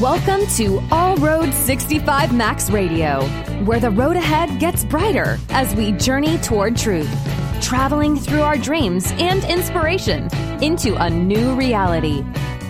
[0.00, 3.24] Welcome to All Road 65 Max Radio,
[3.64, 7.10] where the road ahead gets brighter as we journey toward truth,
[7.60, 10.28] traveling through our dreams and inspiration
[10.62, 12.24] into a new reality.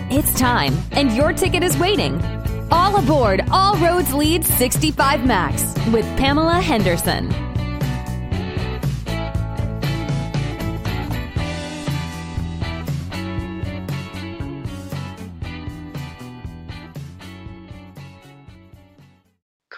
[0.09, 2.21] It's time, and your ticket is waiting.
[2.71, 7.42] All aboard All Roads Lead 65 Max with Pamela Henderson.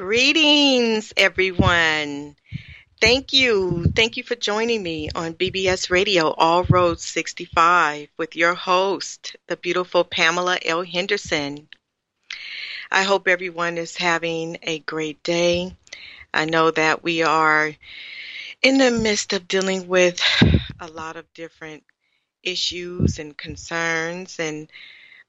[0.05, 2.35] Greetings, everyone.
[3.01, 3.85] Thank you.
[3.85, 9.57] Thank you for joining me on BBS Radio, All Roads 65, with your host, the
[9.57, 10.83] beautiful Pamela L.
[10.83, 11.67] Henderson.
[12.91, 15.75] I hope everyone is having a great day.
[16.31, 17.73] I know that we are
[18.61, 20.21] in the midst of dealing with
[20.79, 21.83] a lot of different
[22.43, 24.69] issues and concerns, and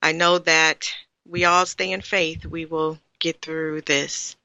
[0.02, 0.92] I know that
[1.26, 2.44] we all stay in faith.
[2.44, 4.35] We will get through this.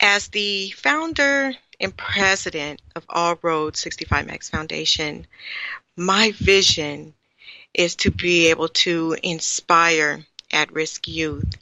[0.00, 5.26] As the founder and president of All Road 65 Max Foundation,
[5.96, 7.14] my vision
[7.74, 11.56] is to be able to inspire at risk youth.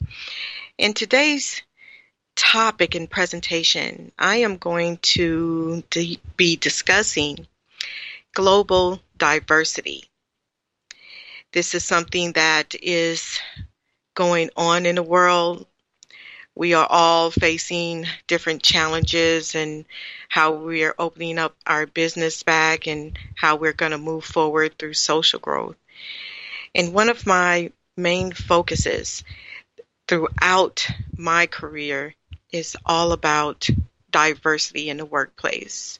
[0.77, 1.61] In today's
[2.35, 5.83] topic and presentation, I am going to
[6.37, 7.47] be discussing
[8.33, 10.05] global diversity.
[11.51, 13.39] This is something that is
[14.15, 15.65] going on in the world
[16.59, 19.85] we are all facing different challenges and
[20.27, 24.77] how we are opening up our business back and how we're going to move forward
[24.77, 25.77] through social growth.
[26.75, 29.23] And one of my main focuses
[30.09, 32.13] throughout my career
[32.51, 33.69] is all about
[34.11, 35.97] diversity in the workplace.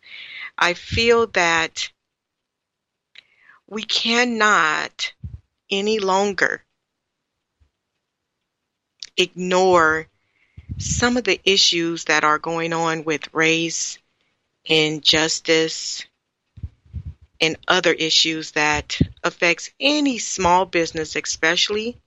[0.58, 1.90] I feel that
[3.66, 5.14] we cannot
[5.72, 6.62] any longer
[9.16, 10.08] ignore
[10.80, 14.00] some of the issues that are going on with race,
[14.64, 16.06] injustice,
[17.42, 21.98] and other issues that affects any small business especially.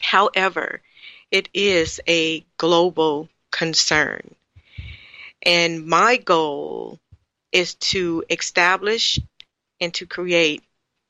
[0.00, 0.82] However,
[1.30, 4.34] it is a global concern.
[5.42, 7.00] And my goal
[7.52, 9.18] is to establish
[9.80, 10.62] and to create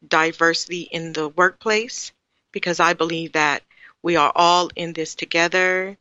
[0.06, 2.12] diversity in the workplace
[2.52, 3.62] because I believe that
[4.00, 5.96] we are all in this together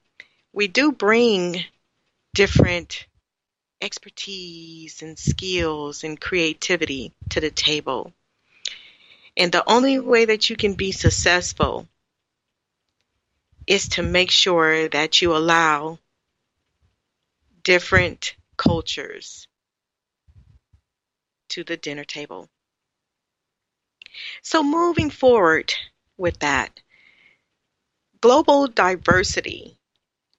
[0.54, 1.64] we do bring
[2.34, 3.08] different
[3.82, 8.14] expertise and skills and creativity to the table.
[9.38, 11.88] And the only way that you can be successful
[13.66, 16.00] is to make sure that you allow
[17.64, 19.48] different cultures
[21.50, 22.50] to the dinner table.
[24.42, 25.74] So, moving forward
[26.18, 26.82] with that,
[28.20, 29.78] global diversity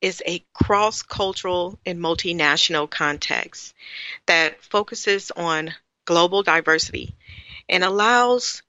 [0.02, 3.72] is a cross-cultural and multinational context
[4.26, 5.72] that focuses on
[6.04, 7.14] global diversity
[7.68, 8.62] and allows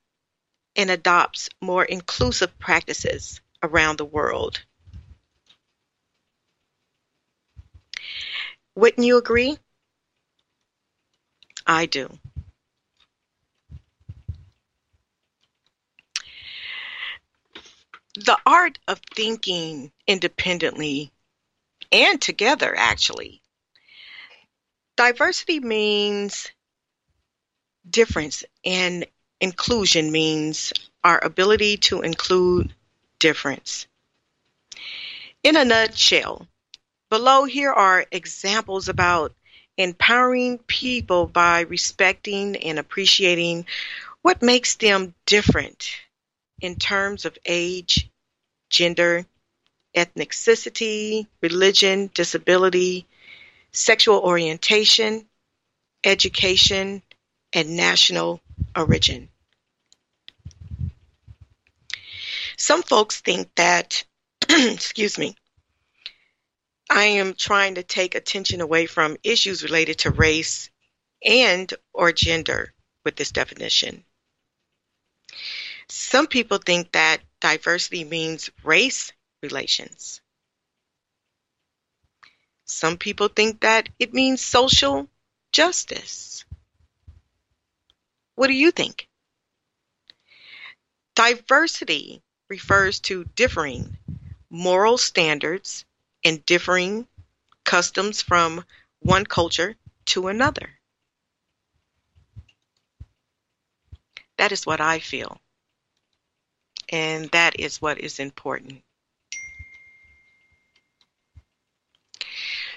[0.76, 4.64] and adopts more inclusive practices around the world.
[8.76, 9.58] Wouldn't you agree?
[11.66, 12.10] I do.
[18.16, 21.12] The art of thinking independently
[21.94, 23.42] and together, actually.
[24.98, 26.52] Diversity means
[27.90, 29.06] difference, and
[29.40, 30.74] inclusion means
[31.04, 32.74] our ability to include
[33.20, 33.88] difference.
[35.44, 36.48] In a nutshell,
[37.10, 39.34] below here are examples about
[39.78, 43.66] empowering people by respecting and appreciating
[44.22, 45.92] what makes them different
[46.62, 48.10] in terms of age,
[48.70, 49.26] gender,
[49.96, 53.08] ethnicity, religion, disability,
[53.72, 55.28] sexual orientation,
[56.04, 57.02] education,
[57.54, 58.42] and national
[58.76, 59.30] origin.
[62.58, 64.04] Some folks think that,
[64.50, 65.36] excuse me,
[66.90, 70.70] I am trying to take attention away from issues related to race
[71.24, 72.74] and or gender
[73.04, 74.04] with this definition.
[75.90, 79.12] Some people think that diversity means race
[79.44, 80.22] relations.
[82.66, 85.08] Some people think that it means social
[85.52, 86.46] justice.
[88.36, 89.08] What do you think?
[91.16, 93.98] Diversity refers to differing
[94.50, 95.86] moral standards
[96.24, 97.08] and differing
[97.64, 98.66] customs from
[99.00, 99.76] one culture
[100.06, 100.80] to another.
[104.38, 105.40] That is what I feel.
[106.90, 108.84] And that is what is important.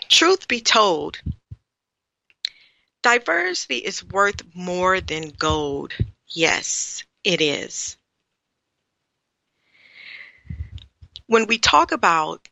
[0.09, 1.21] Truth be told,
[3.03, 5.93] diversity is worth more than gold.
[6.29, 7.97] Yes, it is.
[11.27, 12.49] When we talk about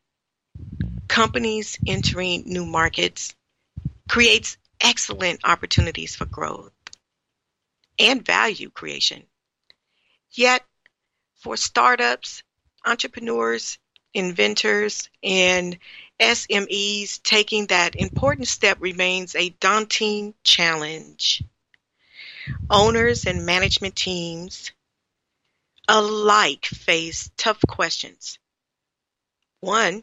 [1.08, 3.34] companies entering new markets,
[4.08, 6.72] creates excellent opportunities for growth
[7.98, 9.24] and value creation.
[10.32, 10.64] Yet,
[11.36, 12.42] for startups,
[12.84, 13.78] entrepreneurs,
[14.12, 15.78] inventors, and
[16.24, 21.42] SMEs, taking that important step remains a daunting challenge.
[22.70, 24.72] Owners and management teams
[25.86, 28.38] alike face tough questions.
[29.60, 30.02] One,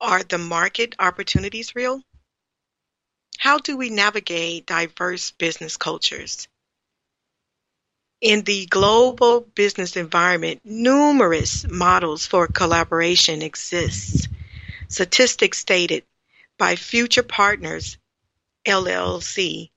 [0.00, 2.02] are the market opportunities real?
[3.38, 6.48] How do we navigate diverse business cultures?
[8.20, 14.28] In the global business environment, numerous models for collaboration exist.
[14.88, 16.04] Statistics stated
[16.58, 17.96] by Future Partners
[18.66, 19.70] LLC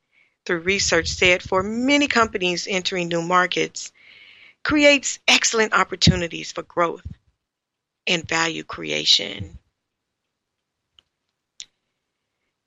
[0.45, 3.93] through research said for many companies entering new markets
[4.61, 7.05] creates excellent opportunities for growth
[8.05, 9.57] and value creation.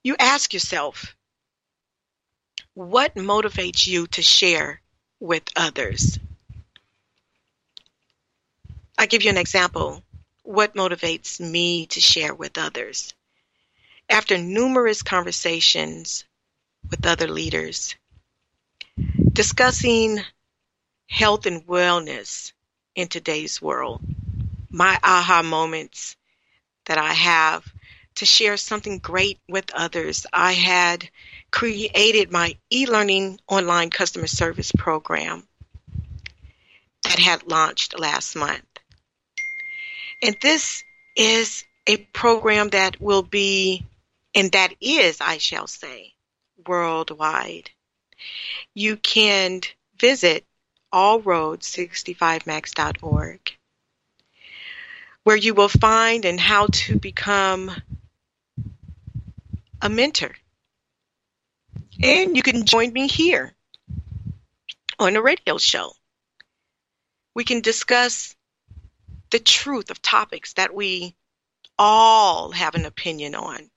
[0.02, 1.14] You ask yourself,
[2.72, 4.80] what motivates you to share
[5.20, 6.18] with others?
[8.98, 10.02] i give you an example.
[10.42, 13.14] What motivates me to share with others?
[14.08, 16.24] After numerous conversations
[16.90, 17.94] with other leaders,
[19.32, 20.20] discussing
[21.08, 22.52] health and wellness
[22.94, 24.00] in today's world,
[24.70, 26.16] my aha moments
[26.86, 27.64] that I have
[28.16, 30.26] to share something great with others.
[30.32, 31.08] I had
[31.50, 35.46] created my e learning online customer service program
[37.04, 38.64] that had launched last month.
[40.22, 40.82] And this
[41.16, 43.86] is a program that will be,
[44.34, 46.14] and that is, I shall say,
[46.66, 47.70] worldwide.
[48.74, 49.60] You can
[49.98, 50.44] visit
[50.92, 53.52] allroads65max.org
[55.24, 57.72] where you will find and how to become
[59.80, 60.34] a mentor.
[62.02, 63.54] And you can join me here
[64.98, 65.92] on a radio show.
[67.34, 68.34] We can discuss
[69.30, 71.16] the truth of topics that we
[71.78, 73.70] all have an opinion on,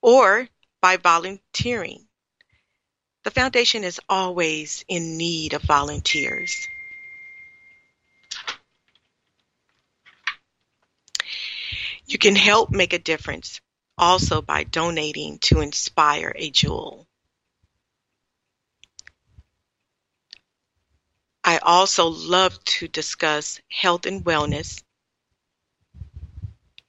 [0.00, 0.48] or
[0.80, 2.06] by volunteering.
[3.24, 6.68] The foundation is always in need of volunteers.
[12.06, 13.60] You can help make a difference
[13.96, 17.06] also by donating to Inspire a Jewel.
[21.44, 24.82] I also love to discuss health and wellness.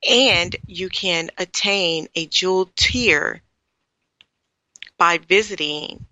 [0.07, 3.41] And you can attain a jewel tier
[4.97, 6.05] by visiting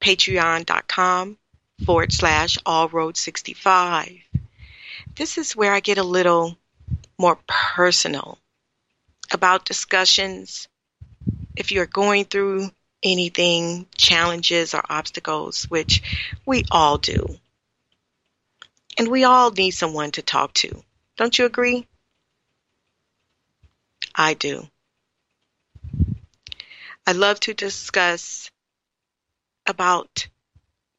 [0.00, 1.38] patreon.com
[1.84, 4.22] forward slash allroad65.
[5.16, 6.56] This is where I get a little
[7.18, 8.38] more personal
[9.30, 10.68] about discussions.
[11.56, 12.70] If you're going through
[13.02, 16.02] anything, challenges or obstacles, which
[16.44, 17.38] we all do.
[18.98, 20.82] And we all need someone to talk to.
[21.16, 21.86] Don't you agree?
[24.14, 24.68] I do.
[27.06, 28.50] I love to discuss
[29.66, 30.28] about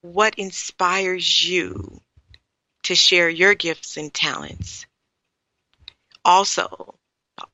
[0.02, 2.02] what inspires you
[2.84, 4.86] to share your gifts and talents.
[6.26, 6.96] Also,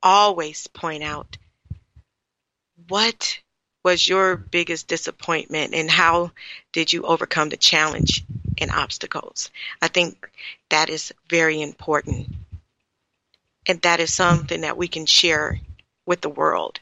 [0.02, 1.36] always point out
[2.88, 3.38] what
[3.84, 6.30] was your biggest disappointment and how
[6.72, 8.24] did you overcome the challenge
[8.60, 9.50] and obstacles.
[9.80, 10.28] I think
[10.68, 12.28] that is very important.
[13.66, 15.60] And that is something that we can share
[16.06, 16.80] with the world.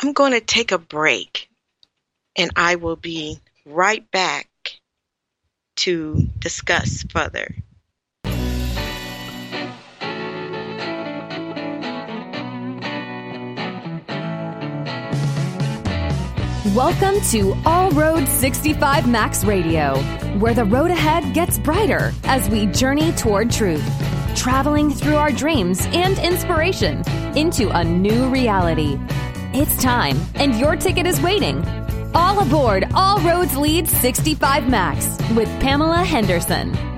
[0.00, 1.48] I'm going to take a break
[2.36, 4.48] and I will be right back
[5.76, 7.54] to discuss further.
[16.72, 19.98] Welcome to All Road 65 Max Radio,
[20.38, 23.84] where the road ahead gets brighter as we journey toward truth,
[24.34, 27.06] traveling through our dreams and inspiration
[27.36, 28.98] into a new reality.
[29.52, 31.62] It's time, and your ticket is waiting.
[32.14, 36.93] All aboard All Roads Lead 65 Max with Pamela Henderson.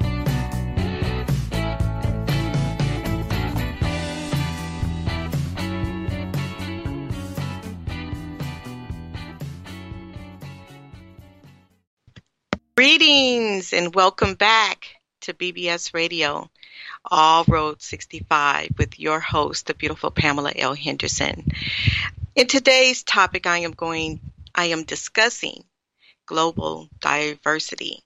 [12.76, 14.86] Greetings and welcome back
[15.22, 16.50] to BBS Radio,
[17.06, 20.74] All Road 65, with your host, the beautiful Pamela L.
[20.74, 21.46] Henderson.
[22.34, 24.20] In today's topic, I am going,
[24.54, 25.64] I am discussing
[26.26, 28.04] global diversity.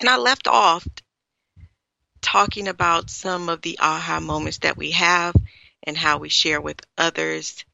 [0.00, 0.86] And I left off
[2.20, 5.34] talking about some of the aha moments that we have
[5.82, 7.64] and how we share with others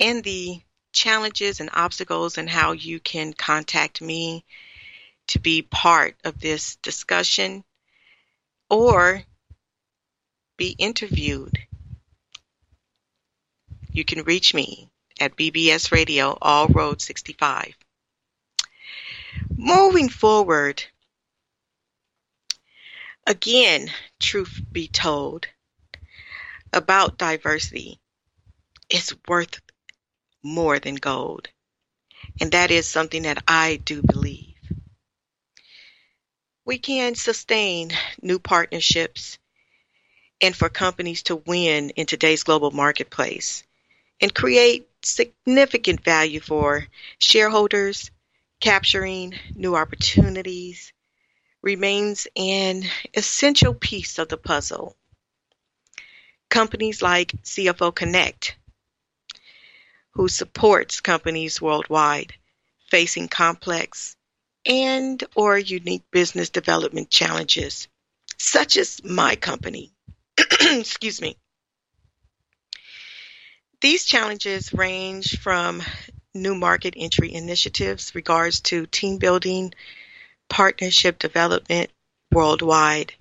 [0.00, 0.60] and the
[0.92, 4.44] challenges and obstacles and how you can contact me
[5.32, 7.64] to be part of this discussion
[8.68, 9.22] or
[10.58, 11.58] be interviewed.
[13.90, 17.72] You can reach me at BBS Radio, All Road 65.
[19.56, 20.84] Moving forward,
[23.26, 25.46] again, truth be told,
[26.74, 27.98] about diversity
[28.90, 29.62] is worth
[30.42, 31.48] more than gold.
[32.38, 34.51] And that is something that I do believe.
[36.64, 39.38] We can sustain new partnerships
[40.40, 43.64] and for companies to win in today's global marketplace
[44.20, 46.86] and create significant value for
[47.18, 48.12] shareholders,
[48.60, 50.92] capturing new opportunities
[51.62, 54.96] remains an essential piece of the puzzle.
[56.48, 58.56] Companies like CFO Connect,
[60.12, 62.34] who supports companies worldwide
[62.88, 64.16] facing complex
[64.66, 67.88] and or unique business development challenges,
[68.38, 69.92] such as my company.
[70.60, 71.36] Excuse me.
[73.80, 75.82] These challenges range from
[76.34, 79.74] new market entry initiatives, regards to team building,
[80.48, 81.90] partnership development
[82.30, 83.14] worldwide.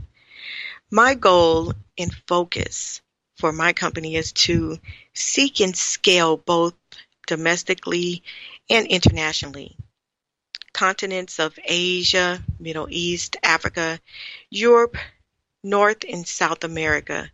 [0.92, 3.02] My goal and focus
[3.38, 4.78] for my company is to
[5.14, 6.76] seek and scale both
[7.26, 8.24] domestically
[8.70, 9.76] and internationally.
[10.82, 14.00] Continents of Asia, Middle East, Africa,
[14.50, 14.98] Europe,
[15.64, 17.32] North and South America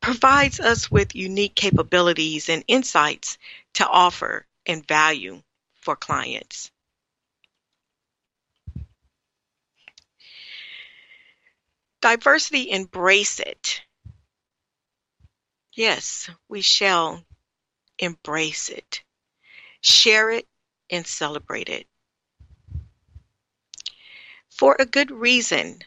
[0.00, 3.36] provides us with unique capabilities and insights
[3.74, 5.42] to offer and value
[5.82, 6.70] for clients.
[12.00, 13.82] Diversity, embrace it.
[15.74, 17.22] Yes, we shall
[17.98, 19.02] embrace it,
[19.82, 20.48] share it,
[20.88, 21.86] and celebrate it.
[24.62, 25.82] For a good reason,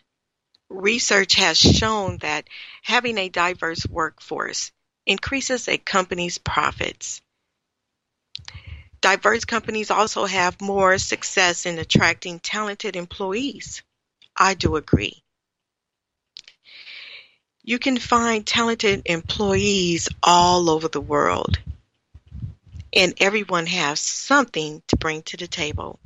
[0.67, 2.50] research has shown that
[2.82, 4.70] having a diverse workforce
[5.05, 7.22] increases a company's profits.
[9.00, 13.82] Diverse companies also have more success in attracting talented employees.
[14.36, 15.24] I do agree.
[17.63, 21.60] You can find talented employees all over the world,
[22.91, 25.98] and everyone has something to bring to the table.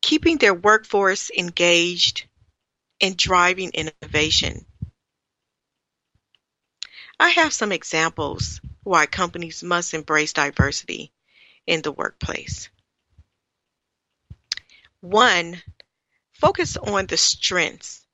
[0.00, 2.26] Keeping their workforce engaged
[3.00, 4.64] and driving innovation.
[7.20, 11.12] I have some examples why companies must embrace diversity
[11.66, 12.68] in the workplace.
[15.00, 15.60] One,
[16.32, 18.04] focus on the strengths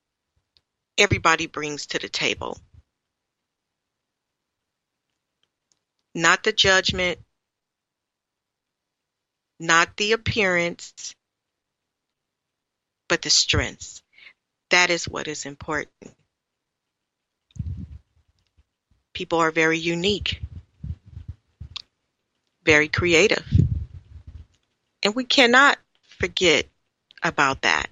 [0.96, 2.58] everybody brings to the table.
[6.14, 7.18] Not the judgment,
[9.58, 11.14] not the appearance,
[13.08, 14.02] but the strengths.
[14.70, 16.14] That is what is important.
[19.12, 20.40] People are very unique,
[22.64, 23.44] very creative.
[25.02, 25.78] And we cannot
[26.18, 26.66] forget
[27.22, 27.88] about that.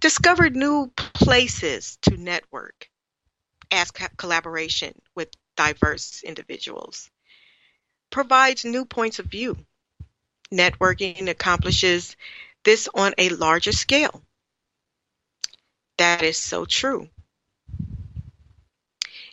[0.00, 2.88] Discover new places to network
[3.70, 7.10] as collaboration with diverse individuals.
[8.10, 9.56] Provides new points of view.
[10.52, 12.16] Networking accomplishes
[12.68, 14.22] this on a larger scale.
[15.96, 17.08] That is so true.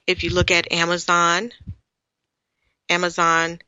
[0.07, 1.51] If you look at Amazon,
[2.89, 3.59] Amazon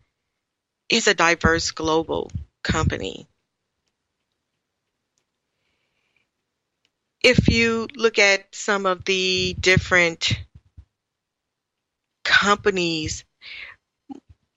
[0.88, 2.32] is a diverse global
[2.64, 3.28] company.
[7.24, 10.40] if you look at some of the different
[12.24, 13.26] companies,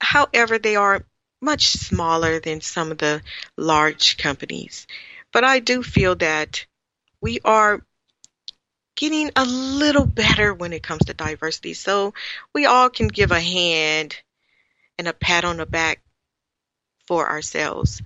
[0.00, 1.04] however, they are
[1.40, 3.22] much smaller than some of the
[3.56, 4.86] large companies.
[5.32, 6.66] But I do feel that
[7.20, 7.84] we are
[8.96, 11.74] getting a little better when it comes to diversity.
[11.74, 12.12] So
[12.54, 14.16] we all can give a hand
[14.98, 16.02] and a pat on the back
[17.06, 18.02] for ourselves.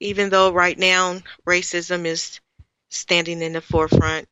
[0.00, 2.40] Even though right now racism is
[2.88, 4.28] standing in the forefront,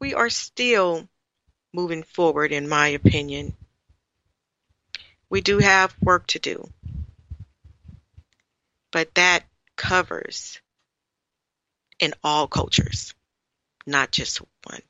[0.00, 1.06] we are still
[1.74, 3.54] moving forward, in my opinion.
[5.28, 6.68] We do have work to do.
[8.94, 9.42] But that
[9.76, 10.60] covers
[11.98, 13.12] in all cultures,
[13.88, 14.82] not just one.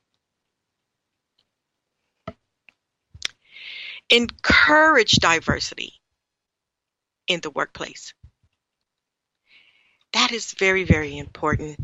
[4.11, 5.95] Encourage diversity
[7.29, 8.13] in the workplace.
[10.13, 11.79] That is very, very important.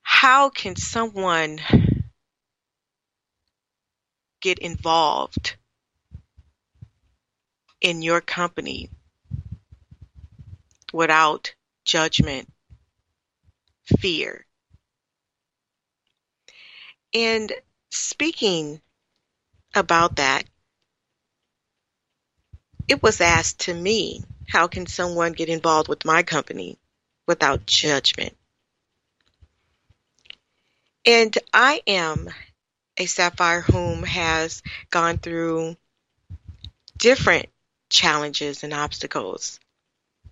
[0.00, 1.60] How can someone
[4.40, 5.58] get involved
[7.80, 8.90] in your company
[10.92, 11.54] without
[11.84, 12.48] judgment,
[13.98, 14.46] fear.
[17.14, 17.52] And
[17.90, 18.80] speaking
[19.74, 20.44] about that,
[22.88, 26.78] it was asked to me, how can someone get involved with my company
[27.26, 28.36] without judgment?
[31.04, 32.28] And I am
[32.96, 35.76] a sapphire whom has gone through
[36.96, 37.48] different
[37.88, 39.60] challenges and obstacles.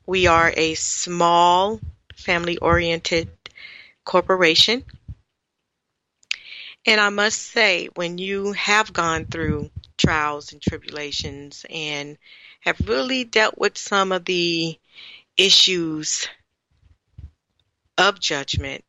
[0.06, 1.80] We are a small,
[2.14, 3.28] family oriented
[4.04, 4.84] corporation.
[6.86, 12.16] And I must say, when you have gone through trials and tribulations and
[12.60, 14.78] have really dealt with some of the
[15.36, 16.28] issues
[17.98, 18.84] of judgment,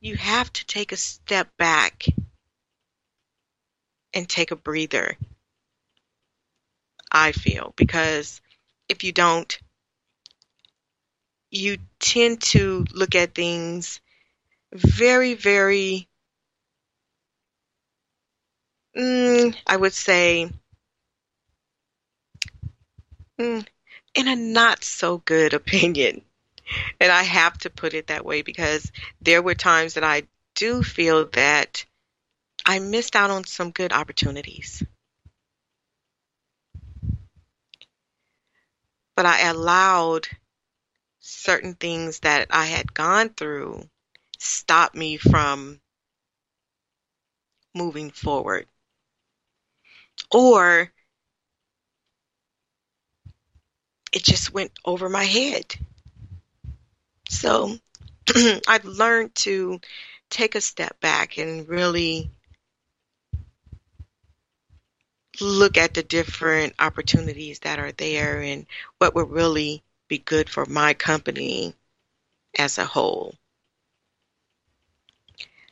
[0.00, 2.06] you have to take a step back
[4.14, 5.16] and take a breather.
[7.12, 8.40] I feel because
[8.88, 9.56] if you don't,
[11.50, 14.00] you tend to look at things
[14.72, 16.08] very, very,
[18.96, 20.50] mm, I would say,
[23.38, 23.66] mm,
[24.14, 26.22] in a not so good opinion.
[27.00, 28.90] And I have to put it that way because
[29.20, 30.22] there were times that I
[30.54, 31.84] do feel that
[32.64, 34.82] I missed out on some good opportunities.
[39.14, 40.28] But I allowed
[41.20, 43.88] certain things that I had gone through
[44.38, 45.80] stop me from
[47.74, 48.66] moving forward.
[50.30, 50.92] Or
[54.12, 55.74] it just went over my head.
[57.28, 57.76] So
[58.68, 59.80] I've learned to
[60.30, 62.30] take a step back and really
[65.40, 68.66] look at the different opportunities that are there and
[68.98, 71.74] what would really be good for my company
[72.58, 73.34] as a whole.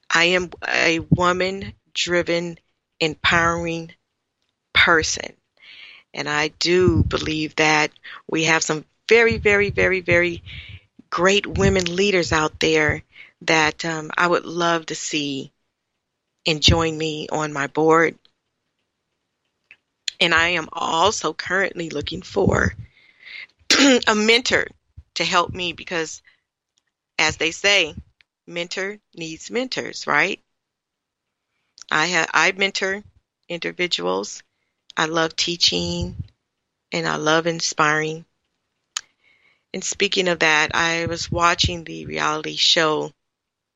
[0.09, 2.59] I am a woman driven,
[2.99, 3.92] empowering
[4.73, 5.35] person.
[6.12, 7.92] And I do believe that
[8.29, 10.42] we have some very, very, very, very
[11.11, 13.03] great women leaders out there
[13.42, 15.53] that um, I would love to see
[16.46, 18.16] and join me on my board
[20.20, 22.74] and I am also currently looking for
[24.06, 24.66] a mentor
[25.14, 26.22] to help me because,
[27.18, 27.94] as they say,
[28.46, 30.40] mentor needs mentors, right?
[31.90, 33.02] I have I mentor
[33.48, 34.42] individuals.
[34.96, 36.16] I love teaching
[36.92, 38.24] and I love inspiring.
[39.72, 43.12] And speaking of that, I was watching the reality show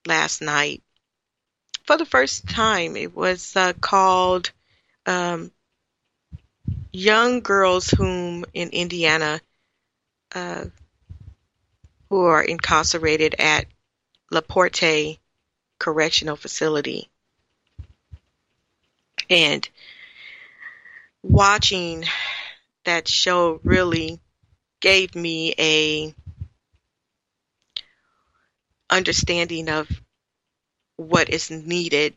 [0.06, 0.82] last night
[1.86, 2.96] for the first time.
[2.96, 4.50] It was uh, called
[5.06, 5.52] um,
[6.94, 9.40] young girls whom in Indiana
[10.32, 10.64] uh,
[12.08, 13.66] who are incarcerated at
[14.30, 15.18] La Porte
[15.80, 17.10] Correctional Facility.
[19.28, 19.68] And
[21.20, 22.04] watching
[22.84, 24.20] that show really
[24.80, 26.14] gave me a
[28.88, 29.88] understanding of
[30.96, 32.16] what is needed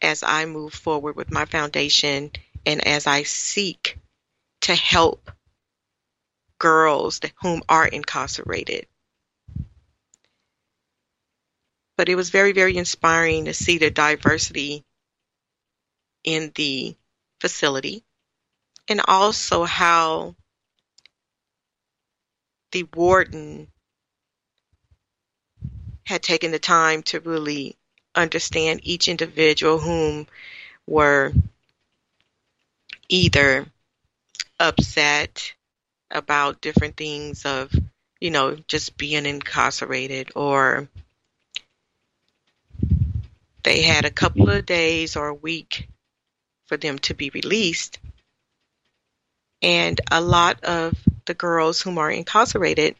[0.00, 2.30] as I move forward with my foundation
[2.66, 3.98] and as I seek
[4.62, 5.30] to help
[6.58, 8.86] girls whom are incarcerated.
[11.96, 14.84] But it was very, very inspiring to see the diversity
[16.24, 16.96] in the
[17.40, 18.04] facility
[18.88, 20.36] and also how
[22.70, 23.68] the warden
[26.06, 27.76] had taken the time to really
[28.14, 30.26] understand each individual whom
[30.86, 31.32] were
[33.12, 33.66] either
[34.58, 35.52] upset
[36.10, 37.70] about different things of,
[38.20, 40.88] you know, just being incarcerated or
[43.62, 45.88] they had a couple of days or a week
[46.66, 47.98] for them to be released.
[49.60, 50.96] And a lot of
[51.26, 52.96] the girls whom are incarcerated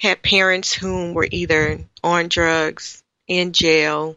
[0.00, 4.16] had parents whom were either on drugs, in jail,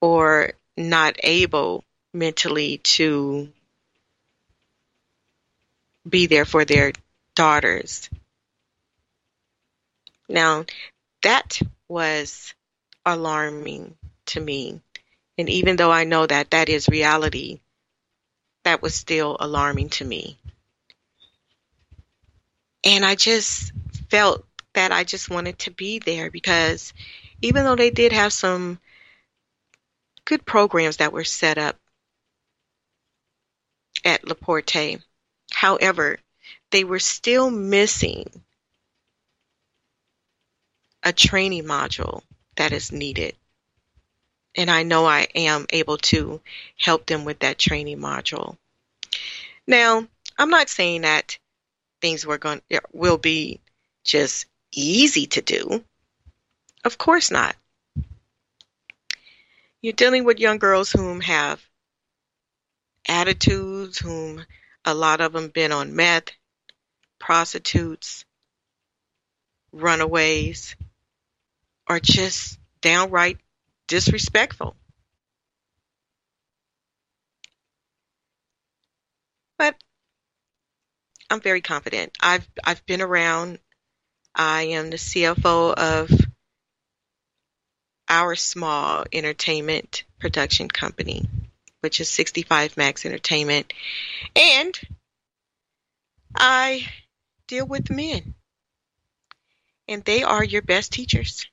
[0.00, 3.48] or not able mentally to
[6.08, 6.92] be there for their
[7.34, 8.08] daughters.
[10.28, 10.64] Now,
[11.22, 12.54] that was
[13.04, 13.96] alarming
[14.26, 14.80] to me.
[15.38, 17.60] And even though I know that that is reality,
[18.64, 20.38] that was still alarming to me.
[22.84, 23.72] And I just
[24.10, 24.44] felt
[24.74, 26.92] that I just wanted to be there because
[27.42, 28.78] even though they did have some
[30.24, 31.79] good programs that were set up
[34.04, 35.00] at LaPorte,
[35.52, 36.18] however,
[36.70, 38.42] they were still missing
[41.02, 42.22] a training module
[42.56, 43.34] that is needed.
[44.54, 46.40] And I know I am able to
[46.78, 48.56] help them with that training module.
[49.66, 51.38] Now, I'm not saying that
[52.00, 53.60] things were going will be
[54.04, 55.84] just easy to do.
[56.84, 57.56] Of course not.
[59.82, 61.62] You're dealing with young girls whom have
[63.08, 64.44] attitudes, whom
[64.84, 66.30] a lot of them been on meth,
[67.18, 68.24] prostitutes,
[69.72, 70.76] runaways,
[71.86, 73.38] are just downright
[73.86, 74.76] disrespectful.
[79.58, 79.74] But
[81.28, 82.16] I'm very confident.
[82.20, 83.58] I've I've been around.
[84.34, 86.10] I am the CFO of
[88.08, 91.28] our small entertainment production company,
[91.80, 93.72] which is 65 Max Entertainment,
[94.36, 94.78] and
[96.34, 96.86] I
[97.46, 98.34] deal with men,
[99.88, 101.46] and they are your best teachers.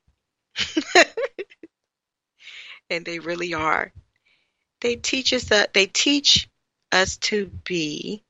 [2.89, 3.91] and they really are.
[4.81, 6.47] They teach us that they teach
[6.91, 8.23] us to be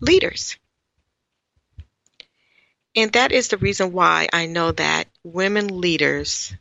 [0.00, 0.56] leaders.
[2.96, 6.52] And that is the reason why I know that women leaders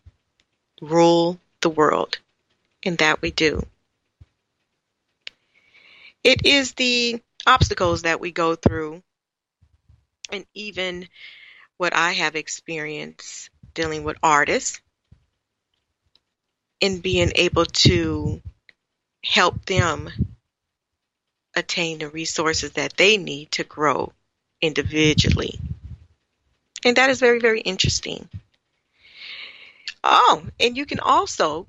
[0.82, 2.20] rule the world,
[2.84, 3.66] and that we do.
[6.24, 9.02] It is the obstacles that we go through,
[10.32, 11.08] and even
[11.78, 14.82] what I have experienced dealing with artists
[16.80, 18.42] in being able to
[19.24, 20.10] help them
[21.56, 24.12] attain the resources that they need to grow
[24.62, 25.60] individually.
[26.86, 28.30] And that is very, very interesting.
[30.04, 31.68] Oh, and you can also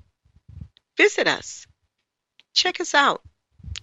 [1.01, 1.65] visit us.
[2.53, 3.23] Check us out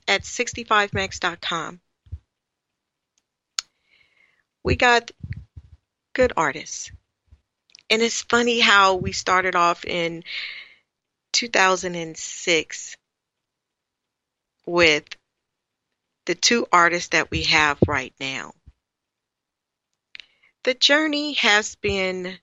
[0.06, 1.80] at 65max.com.
[4.62, 5.10] We got
[6.12, 6.92] good artists.
[7.90, 10.22] And it's funny how we started off in
[11.32, 12.96] 2006
[14.66, 15.04] with
[16.26, 18.52] the two artists that we have right now.
[20.62, 22.38] The journey has been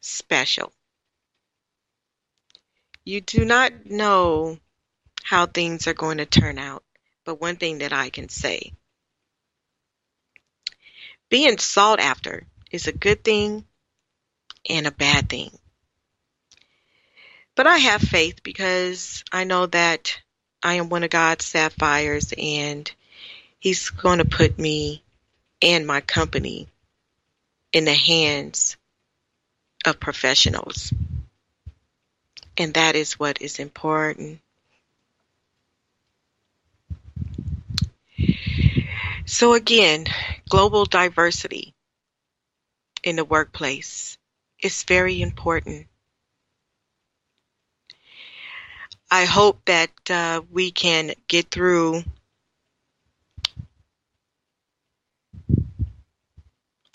[0.00, 0.72] special.
[3.08, 4.58] You do not know
[5.22, 6.84] how things are going to turn out,
[7.24, 8.74] but one thing that I can say
[11.30, 13.64] being sought after is a good thing
[14.68, 15.58] and a bad thing.
[17.54, 20.20] But I have faith because I know that
[20.62, 22.92] I am one of God's sapphires and
[23.58, 25.02] He's going to put me
[25.62, 26.68] and my company
[27.72, 28.76] in the hands
[29.86, 30.92] of professionals.
[32.58, 34.40] And that is what is important.
[39.26, 40.06] So, again,
[40.48, 41.74] global diversity
[43.04, 44.18] in the workplace
[44.60, 45.86] is very important.
[49.10, 52.02] I hope that uh, we can get through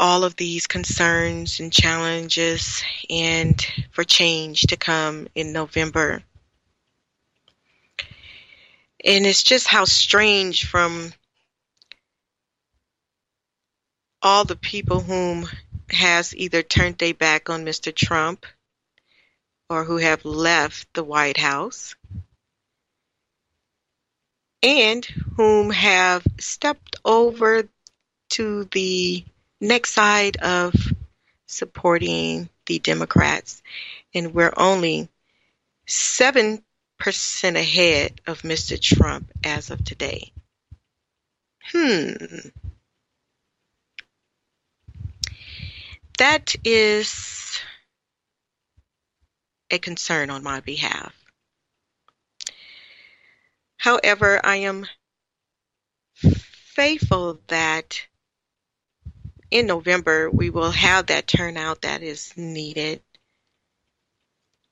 [0.04, 6.22] all of these concerns and challenges and for change to come in November.
[9.02, 11.14] And it's just how strange from
[14.22, 15.48] all the people whom
[15.90, 17.96] has either turned their back on Mr.
[17.96, 18.46] Trump
[19.70, 21.96] or who have left the White House
[24.62, 25.06] and
[25.38, 27.70] whom have stepped over
[28.32, 29.24] to the
[29.64, 30.74] next side of
[31.48, 33.62] supporting the Democrats.
[34.14, 35.10] And we're only
[35.88, 36.62] 7%
[37.02, 38.80] ahead of Mr.
[38.80, 40.32] Trump as of today.
[41.72, 42.14] Hmm.
[46.20, 47.60] That is
[49.72, 51.14] a concern on my behalf.
[53.78, 54.86] However, I am
[56.16, 58.02] faithful that
[59.54, 63.02] in November we will have that turnout that is needed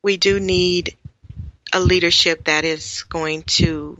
[0.02, 0.98] we do need
[1.72, 3.96] a leadership that is going to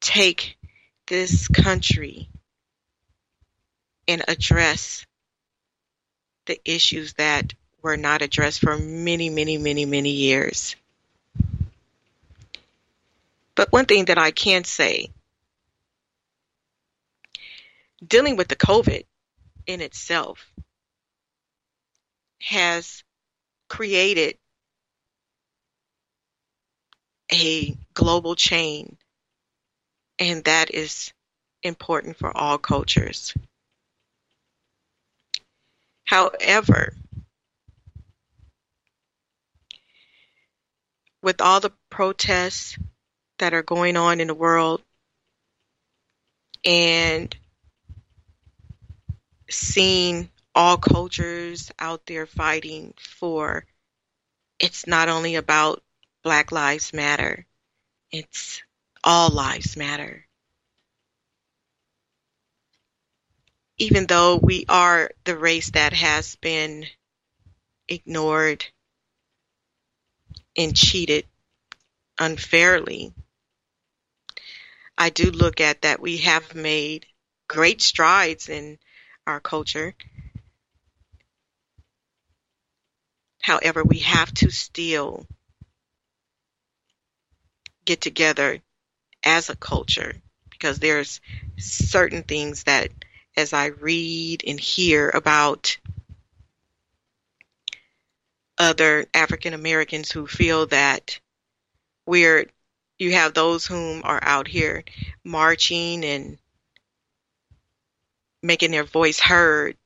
[0.00, 0.58] take
[1.06, 2.28] this country
[4.06, 5.06] and address
[6.44, 10.76] the issues that were not addressed for many, many, many, many years.
[13.54, 15.10] But one thing that I can say
[18.04, 19.04] dealing with the COVID
[19.66, 20.46] in itself
[22.40, 23.02] has
[23.68, 24.36] created
[27.32, 28.96] a global chain,
[30.18, 31.12] and that is
[31.62, 33.34] important for all cultures.
[36.04, 36.94] However,
[41.22, 42.78] with all the protests
[43.38, 44.82] that are going on in the world
[46.64, 47.36] and
[49.48, 53.64] seeing all cultures out there fighting for
[54.58, 55.82] it's not only about
[56.22, 57.46] Black Lives Matter,
[58.10, 58.62] it's
[59.04, 60.26] all lives matter.
[63.78, 66.86] Even though we are the race that has been
[67.88, 68.64] ignored
[70.56, 71.26] and cheated
[72.18, 73.12] unfairly,
[74.96, 77.06] I do look at that we have made
[77.48, 78.78] great strides in
[79.26, 79.94] our culture.
[83.42, 85.26] However, we have to still
[87.84, 88.58] get together
[89.24, 90.14] as a culture
[90.50, 91.20] because there's
[91.58, 92.90] certain things that
[93.36, 95.78] as I read and hear about
[98.58, 101.20] other African Americans who feel that
[102.06, 102.46] we're
[102.98, 104.82] you have those whom are out here
[105.22, 106.38] marching and
[108.46, 109.76] making their voice heard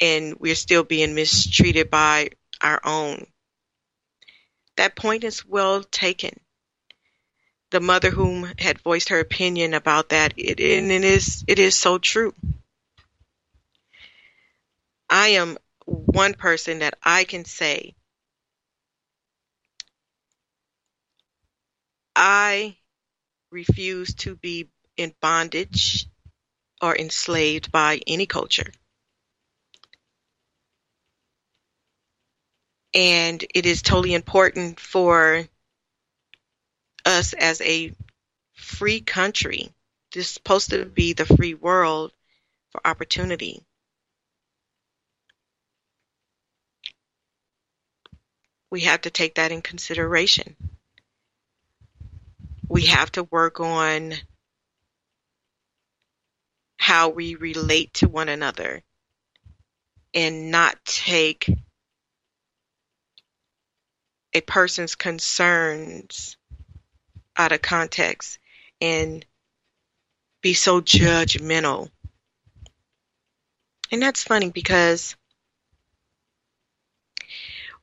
[0.00, 3.26] and we're still being mistreated by our own.
[4.76, 6.38] That point is well taken.
[7.70, 11.76] The mother whom had voiced her opinion about that, it, and it is it is
[11.76, 12.34] so true.
[15.08, 17.94] I am one person that I can say
[22.16, 22.76] I
[23.50, 26.09] refuse to be in bondage
[26.80, 28.72] or enslaved by any culture.
[32.94, 35.46] And it is totally important for
[37.04, 37.94] us as a
[38.54, 39.72] free country,
[40.12, 42.12] this is supposed to be the free world
[42.70, 43.64] for opportunity.
[48.70, 50.56] We have to take that in consideration.
[52.68, 54.14] We have to work on
[56.80, 58.82] how we relate to one another
[60.14, 61.46] and not take
[64.32, 66.38] a person's concerns
[67.36, 68.38] out of context
[68.80, 69.26] and
[70.40, 71.90] be so judgmental.
[73.92, 75.16] And that's funny because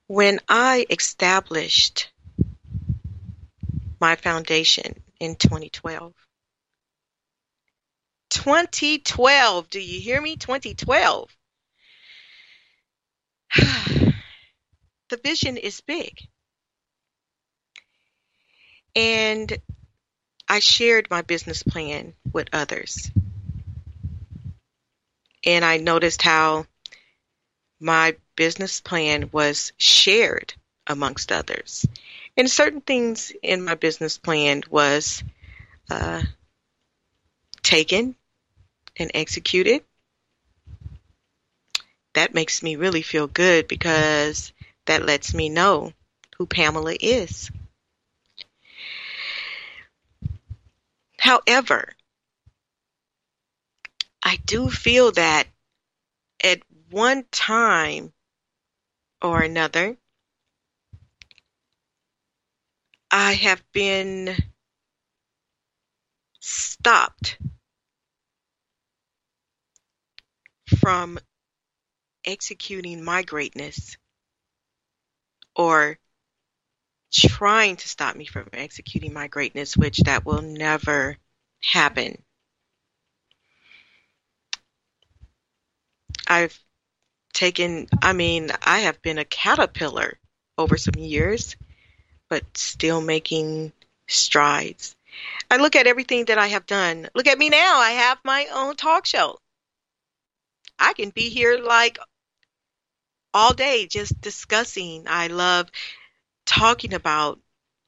[0.07, 2.09] when I established
[4.01, 6.15] my foundation in 2012,
[8.37, 10.35] 2012, do you hear me?
[10.35, 11.35] 2012.
[13.55, 14.13] the
[15.23, 16.19] vision is big.
[18.95, 19.57] And
[20.47, 23.09] I shared my business plan with others.
[25.43, 26.67] And I noticed how
[27.79, 30.53] my business plan was shared
[30.85, 31.87] amongst others.
[32.37, 35.23] And certain things in my business plan was
[35.89, 36.21] uh,
[37.63, 38.15] taken
[38.99, 39.83] and executed.
[42.13, 44.51] That makes me really feel good because
[44.85, 45.93] that lets me know
[46.37, 47.51] who Pamela is.
[51.19, 51.93] However,
[54.23, 55.47] I do feel that
[56.43, 58.13] at one time
[59.21, 59.97] or another,
[63.11, 64.35] I have been
[66.39, 67.37] stopped
[70.79, 71.19] from
[72.25, 73.97] executing my greatness
[75.55, 75.97] or
[77.13, 81.17] trying to stop me from executing my greatness, which that will never
[81.63, 82.21] happen.
[86.27, 86.57] I've
[87.33, 90.19] taken, I mean, I have been a caterpillar
[90.57, 91.55] over some years,
[92.29, 93.71] but still making
[94.07, 94.95] strides.
[95.49, 97.09] I look at everything that I have done.
[97.15, 97.79] Look at me now.
[97.79, 99.39] I have my own talk show.
[100.79, 101.97] I can be here like
[103.33, 105.05] all day just discussing.
[105.07, 105.69] I love
[106.45, 107.39] talking about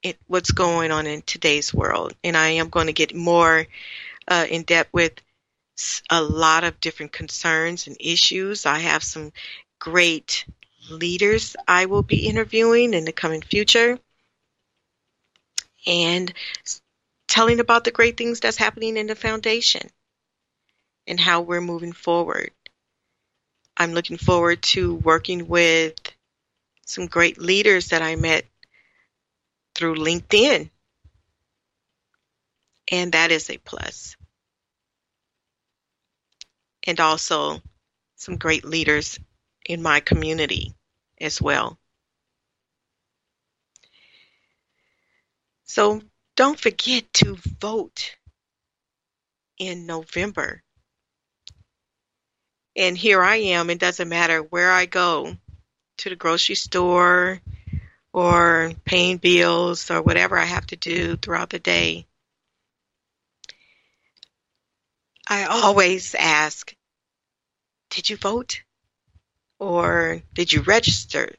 [0.03, 3.67] it, what's going on in today's world, and I am going to get more
[4.27, 5.13] uh, in depth with
[6.09, 8.65] a lot of different concerns and issues.
[8.65, 9.31] I have some
[9.79, 10.45] great
[10.89, 13.99] leaders I will be interviewing in the coming future
[15.85, 16.33] and
[17.27, 19.89] telling about the great things that's happening in the foundation
[21.07, 22.51] and how we're moving forward.
[23.79, 25.95] I'm looking forward to working with
[26.85, 28.45] some great leaders that I met
[29.73, 30.69] through LinkedIn.
[32.91, 34.17] And that is a plus.
[36.85, 37.61] And also
[38.17, 39.17] some great leaders
[39.65, 40.73] in my community
[41.21, 41.79] as well.
[45.63, 46.01] So
[46.35, 48.17] don't forget to vote
[49.57, 50.63] in November.
[52.79, 53.69] And here I am.
[53.69, 55.35] It doesn't matter where I go
[55.97, 57.41] to the grocery store
[58.13, 62.07] or paying bills or whatever I have to do throughout the day.
[65.27, 66.73] I always ask,
[67.89, 68.61] Did you vote?
[69.59, 71.35] Or did you register?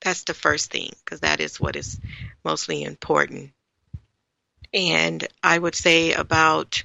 [0.00, 2.00] That's the first thing, because that is what is
[2.44, 3.52] mostly important.
[4.74, 6.82] And I would say about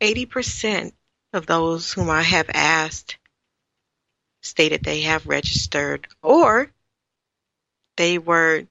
[0.00, 0.92] 80%
[1.32, 3.18] of those whom I have asked
[4.42, 6.70] stated they have registered or
[7.96, 8.66] they were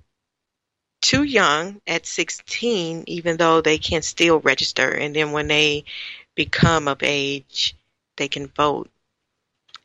[1.01, 4.89] too young at 16, even though they can still register.
[4.89, 5.85] And then when they
[6.33, 7.75] become of age,
[8.17, 8.89] they can vote.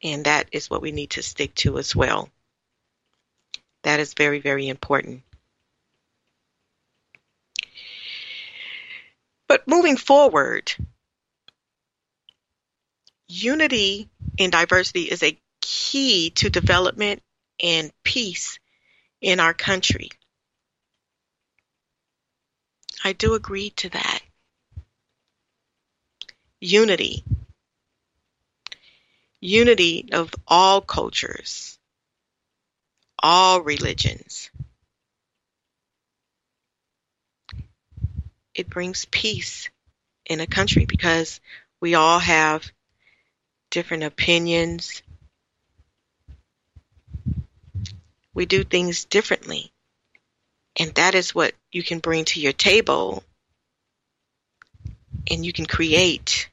[0.02, 2.30] And that is what we need to stick to as well.
[3.82, 5.22] That is very, very important.
[9.46, 10.72] But moving forward,
[13.30, 17.22] unity in diversity is a key to development
[17.62, 18.58] and peace
[19.20, 20.10] in our country.
[23.04, 24.20] I do agree to that.
[26.60, 27.24] Unity.
[29.40, 31.78] Unity of all cultures,
[33.22, 34.50] all religions.
[38.54, 39.70] It brings peace
[40.26, 41.40] in a country because
[41.80, 42.70] we all have
[43.70, 45.02] different opinions,
[48.34, 49.72] we do things differently.
[50.78, 53.24] And that is what you can bring to your table
[55.30, 56.48] and you can create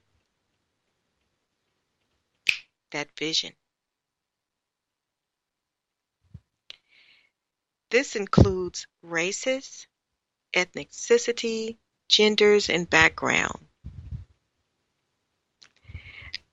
[2.92, 3.54] that vision.
[7.90, 9.88] This includes races,
[10.54, 11.78] ethnicity,
[12.10, 13.66] genders, and background.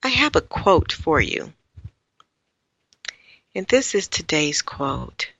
[0.05, 1.55] I have a quote for you.
[3.55, 5.33] And this is today's quote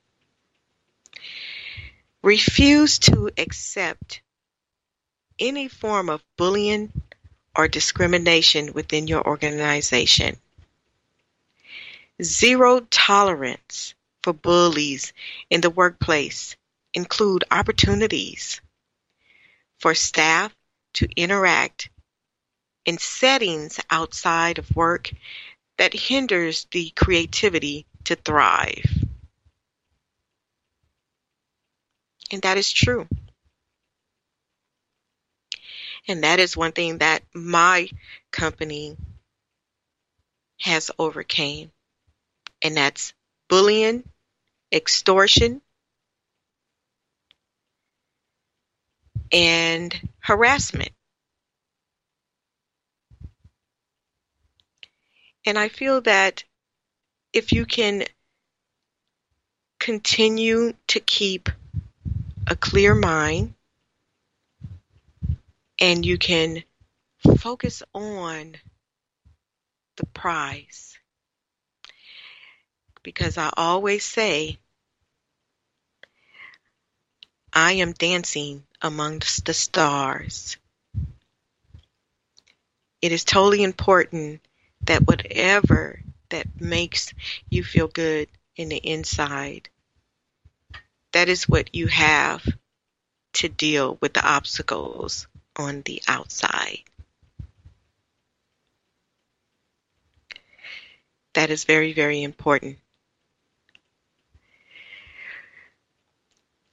[2.23, 4.21] Refuse to accept
[5.37, 6.91] any form of bullying
[7.55, 10.37] or discrimination within your organization.
[12.23, 15.13] Zero tolerance for bullies
[15.51, 16.55] in the workplace
[16.95, 18.61] include opportunities
[19.77, 20.55] for staff
[20.93, 21.91] to interact
[22.85, 25.11] in settings outside of work
[25.77, 28.85] that hinders the creativity to thrive.
[32.31, 33.07] And that is true.
[36.07, 37.89] And that is one thing that my
[38.31, 38.95] company
[40.61, 41.71] has overcame.
[42.61, 43.13] And that's
[43.47, 44.03] bullying,
[44.71, 45.61] extortion,
[49.31, 50.91] and harassment.
[55.45, 56.43] And I feel that
[57.31, 58.05] if you can
[59.79, 61.49] continue to keep
[62.47, 63.53] a clear mind
[65.77, 66.63] and you can
[67.37, 68.55] focus on
[69.97, 70.97] the prize.
[73.03, 74.57] Because I always say,
[77.53, 80.57] I am dancing amongst the stars.
[83.01, 84.41] It is totally important
[84.85, 87.13] that whatever that makes
[87.49, 89.69] you feel good in the inside.
[91.13, 92.45] That is what you have
[93.33, 96.83] to deal with the obstacles on the outside.
[101.33, 102.77] That is very, very important.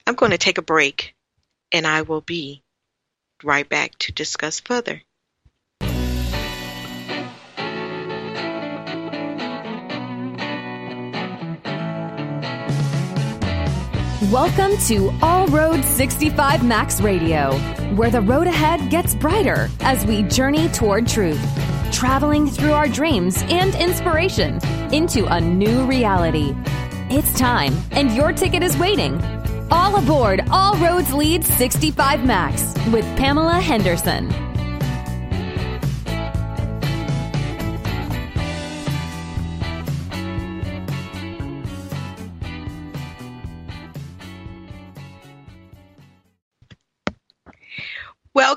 [0.07, 1.15] I'm going to take a break
[1.71, 2.63] and I will be
[3.43, 5.01] right back to discuss further.
[14.33, 17.55] Welcome to All Road 65 Max Radio,
[17.93, 21.39] where the road ahead gets brighter as we journey toward truth,
[21.91, 24.59] traveling through our dreams and inspiration
[24.91, 26.55] into a new reality.
[27.11, 29.23] It's time, and your ticket is waiting.
[29.69, 34.31] All aboard All Roads Lead 65 Max with Pamela Henderson.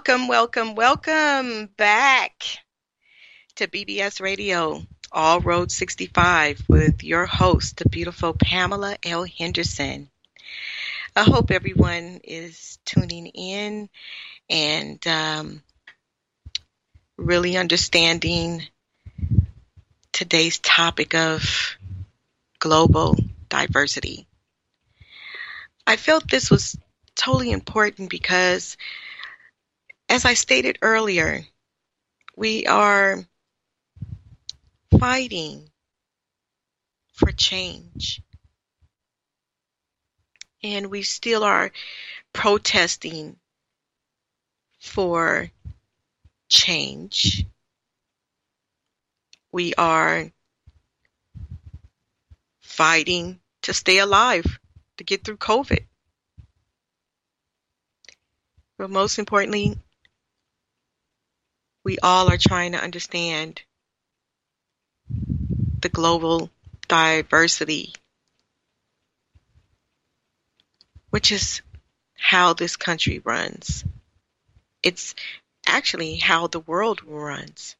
[0.06, 2.44] Welcome, welcome, welcome back
[3.56, 9.24] to BBS Radio, All Road 65, with your host, the beautiful Pamela L.
[9.24, 10.08] Henderson.
[11.16, 13.88] I hope everyone is tuning in
[14.48, 15.62] and um,
[17.16, 18.62] really understanding
[20.12, 21.76] today's topic of
[22.60, 23.16] global
[23.48, 24.28] diversity.
[25.84, 26.78] I felt this was
[27.16, 28.76] totally important because
[30.08, 31.44] as I stated earlier,
[32.36, 33.24] we are
[34.98, 35.70] fighting
[37.12, 38.22] for change.
[40.62, 41.72] And we still are
[42.32, 43.36] protesting
[44.78, 45.50] for
[46.48, 47.44] change.
[49.52, 50.30] We are
[52.60, 54.58] fighting to stay alive,
[54.98, 55.86] to get through COVID.
[58.78, 59.78] But most importantly,
[61.86, 63.62] we all are trying to understand
[65.08, 66.50] the global
[66.88, 67.94] diversity,
[71.10, 71.62] which is
[72.16, 73.84] how this country runs.
[74.82, 75.14] It's
[75.64, 77.76] actually how the world runs.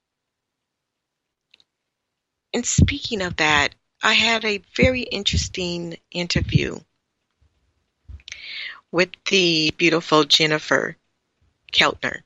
[2.54, 6.78] And speaking of that, I had a very interesting interview
[8.92, 10.96] with the beautiful Jennifer
[11.72, 12.22] Keltner.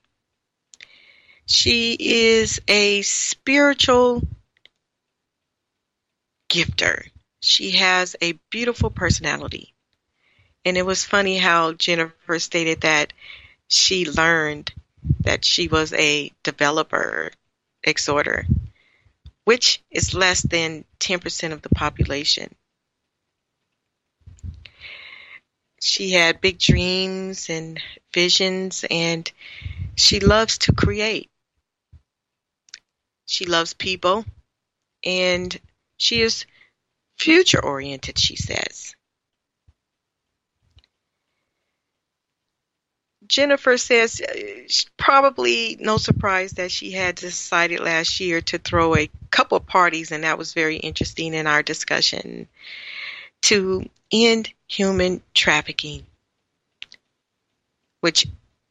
[1.52, 4.22] She is a spiritual
[6.48, 7.10] gifter.
[7.40, 9.74] She has a beautiful personality.
[10.64, 13.12] And it was funny how Jennifer stated that
[13.66, 14.72] she learned
[15.24, 17.32] that she was a developer
[17.82, 18.46] exhorter,
[19.44, 22.54] which is less than 10% of the population.
[25.80, 27.80] She had big dreams and
[28.14, 29.30] visions, and
[29.96, 31.28] she loves to create.
[33.30, 34.24] She loves people
[35.04, 35.56] and
[35.98, 36.46] she is
[37.16, 38.96] future oriented, she says.
[43.28, 44.34] Jennifer says uh,
[44.96, 50.24] probably no surprise that she had decided last year to throw a couple parties, and
[50.24, 52.48] that was very interesting in our discussion
[53.42, 56.04] to end human trafficking,
[58.00, 58.26] which,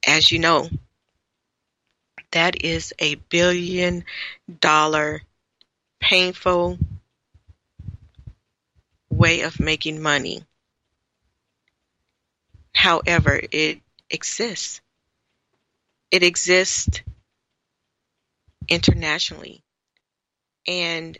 [0.05, 0.67] as you know,
[2.31, 4.05] that is a billion
[4.59, 5.21] dollar
[5.99, 6.77] painful
[9.09, 10.43] way of making money.
[12.73, 14.81] However, it exists.
[16.11, 17.01] It exists
[18.67, 19.63] internationally.
[20.67, 21.17] And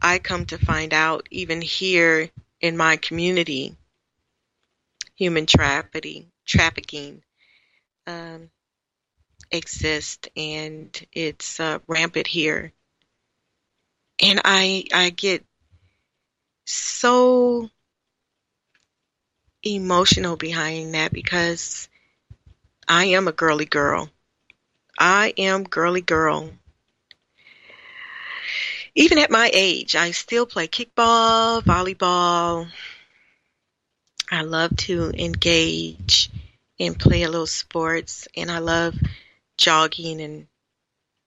[0.00, 2.30] I come to find out, even here
[2.60, 3.76] in my community,
[5.14, 7.22] human trafficking, trafficking
[8.06, 8.50] um,
[9.54, 12.72] exist and it's uh, rampant here.
[14.20, 15.44] And I I get
[16.66, 17.68] so
[19.62, 21.88] emotional behind that because
[22.86, 24.10] I am a girly girl.
[24.98, 26.50] I am girly girl.
[28.94, 32.68] Even at my age, I still play kickball, volleyball.
[34.30, 36.30] I love to engage
[36.78, 38.94] and play a little sports, and I love
[39.56, 40.46] jogging and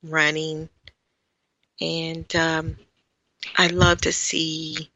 [0.04, 0.70] running.
[1.80, 2.78] And um,
[3.58, 4.90] I love to see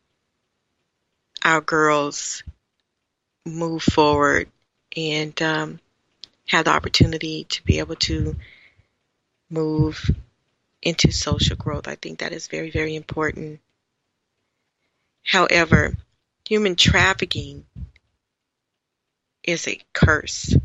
[1.44, 2.44] our girls
[3.46, 4.50] move forward
[4.96, 5.80] and um,
[6.48, 8.36] have the opportunity to be able to
[9.50, 10.10] move
[10.82, 11.88] into social growth.
[11.88, 13.60] I think that is very, very important.
[15.24, 15.96] However,
[16.48, 17.66] human trafficking
[19.44, 20.56] is a curse.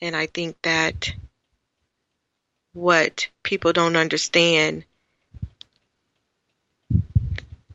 [0.00, 1.12] And I think that
[2.72, 4.84] what people don't understand,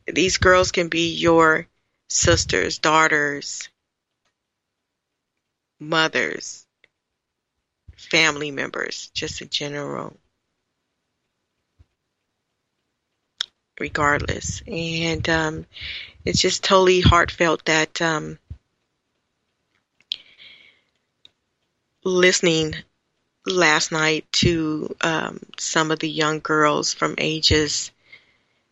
[0.07, 1.67] these girls can be your
[2.09, 3.69] sisters, daughters,
[5.79, 6.65] mothers,
[7.97, 10.15] family members, just in general.
[13.79, 14.61] regardless.
[14.67, 15.65] And um,
[16.25, 18.39] it's just totally heartfelt that um,
[22.03, 22.75] listening
[23.45, 27.91] last night to um, some of the young girls from ages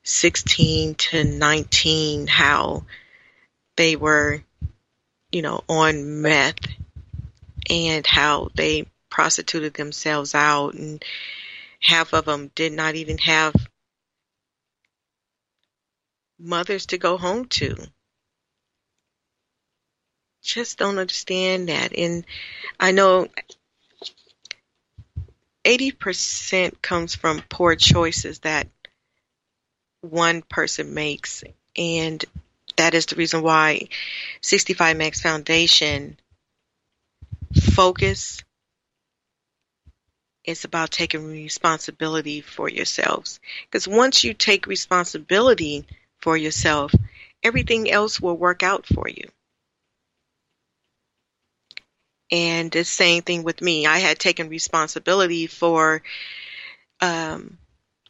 [0.04, 2.84] 16 to 19, how
[3.76, 4.42] they were,
[5.32, 6.68] you know, on meth
[7.70, 11.04] and how they prostituted themselves out and
[11.80, 13.54] half of them did not even have
[16.40, 17.76] mothers to go home to.
[20.42, 21.96] Just don't understand that.
[21.98, 22.26] And
[22.80, 23.28] I know
[25.64, 28.68] 80% comes from poor choices that
[30.02, 31.44] one person makes.
[31.78, 32.24] And
[32.76, 33.88] that is the reason why
[34.42, 36.18] 65 Max Foundation
[37.74, 38.44] focus
[40.44, 43.40] is about taking responsibility for yourselves.
[43.66, 45.86] Because once you take responsibility
[46.20, 46.94] for yourself,
[47.44, 49.30] everything else will work out for you.
[52.32, 53.86] And the same thing with me.
[53.86, 56.02] I had taken responsibility for
[57.02, 57.58] um,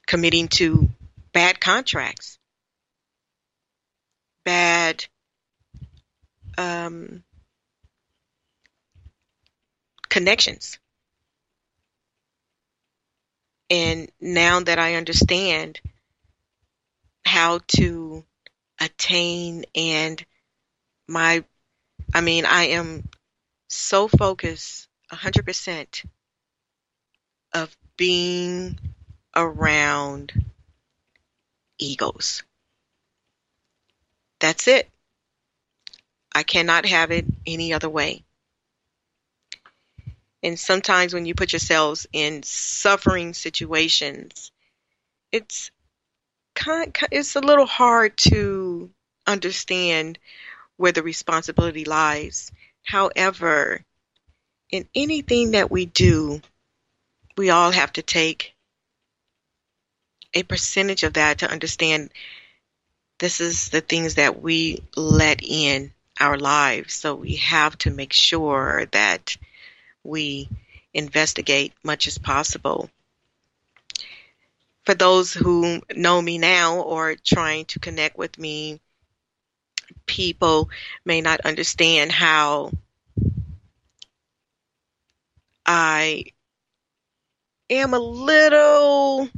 [0.05, 0.89] committing to
[1.33, 2.37] bad contracts,
[4.43, 5.05] bad
[6.57, 7.23] um,
[10.09, 10.77] connections.
[13.69, 15.79] And now that I understand
[17.25, 18.25] how to
[18.79, 20.23] attain and
[21.07, 21.43] my,
[22.13, 23.07] I mean, I am
[23.73, 26.03] so focused 100%
[27.53, 28.77] of being
[29.35, 30.45] around
[31.77, 32.43] egos.
[34.39, 34.89] That's it.
[36.33, 38.23] I cannot have it any other way.
[40.43, 44.51] And sometimes when you put yourselves in suffering situations,
[45.31, 45.71] it's
[46.55, 48.89] kind, it's a little hard to
[49.27, 50.17] understand
[50.77, 52.51] where the responsibility lies.
[52.83, 53.83] However,
[54.69, 56.41] in anything that we do,
[57.37, 58.53] we all have to take
[60.33, 62.11] a percentage of that to understand
[63.19, 66.93] this is the things that we let in our lives.
[66.93, 69.37] So we have to make sure that
[70.03, 70.49] we
[70.93, 72.89] investigate much as possible.
[74.85, 78.81] For those who know me now or trying to connect with me,
[80.11, 80.69] people
[81.05, 82.69] may not understand how
[85.65, 86.25] I
[87.69, 89.29] am a little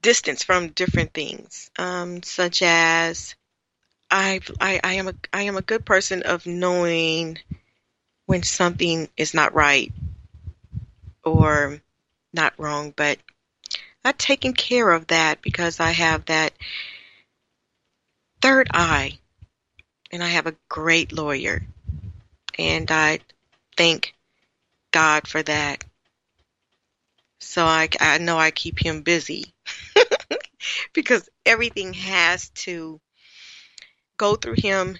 [0.00, 3.34] distance from different things, um, such as
[4.10, 7.38] I, I I am a I am a good person of knowing
[8.24, 9.92] when something is not right
[11.22, 11.82] or
[12.32, 13.18] not wrong, but
[14.02, 16.54] I've taken care of that because I have that
[18.40, 19.18] third eye
[20.10, 21.62] and I have a great lawyer.
[22.58, 23.20] And I
[23.76, 24.14] thank
[24.90, 25.84] God for that.
[27.38, 29.54] So I, I know I keep him busy
[30.92, 33.00] because everything has to
[34.16, 34.98] go through him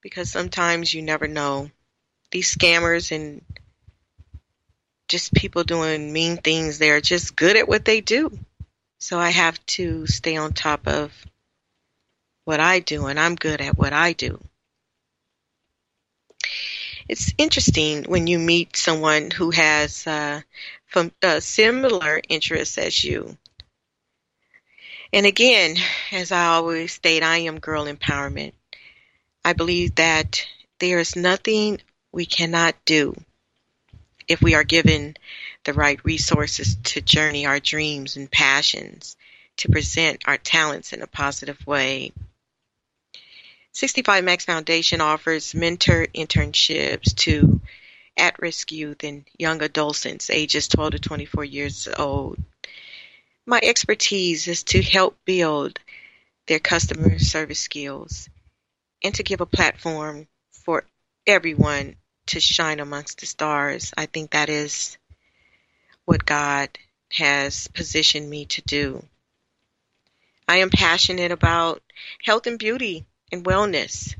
[0.00, 1.70] because sometimes you never know
[2.30, 3.42] these scammers and
[5.08, 8.36] just people doing mean things, they're just good at what they do.
[8.98, 11.12] So I have to stay on top of
[12.44, 14.40] what I do, and I'm good at what I do.
[17.08, 20.40] It's interesting when you meet someone who has uh,
[20.86, 23.36] from, uh, similar interests as you.
[25.12, 25.76] And again,
[26.10, 28.52] as I always state, I am girl empowerment.
[29.44, 30.46] I believe that
[30.78, 31.80] there is nothing
[32.12, 33.14] we cannot do
[34.28, 35.16] if we are given
[35.64, 39.16] the right resources to journey our dreams and passions,
[39.58, 42.12] to present our talents in a positive way.
[43.74, 47.60] 65 Max Foundation offers mentor internships to
[48.18, 52.38] at risk youth and young adolescents ages 12 to 24 years old.
[53.46, 55.78] My expertise is to help build
[56.46, 58.28] their customer service skills
[59.02, 60.84] and to give a platform for
[61.26, 61.96] everyone
[62.26, 63.94] to shine amongst the stars.
[63.96, 64.98] I think that is
[66.04, 66.68] what God
[67.10, 69.02] has positioned me to do.
[70.46, 71.82] I am passionate about
[72.22, 74.14] health and beauty and wellness,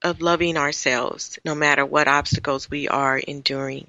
[0.00, 3.86] of loving ourselves no matter what obstacles we are enduring.